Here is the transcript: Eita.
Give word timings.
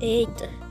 Eita. 0.00 0.65